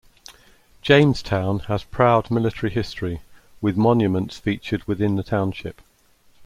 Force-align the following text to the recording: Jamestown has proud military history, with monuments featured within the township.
Jamestown 0.81 1.59
has 1.67 1.83
proud 1.83 2.31
military 2.31 2.71
history, 2.71 3.21
with 3.61 3.77
monuments 3.77 4.35
featured 4.39 4.83
within 4.85 5.15
the 5.15 5.21
township. 5.21 5.79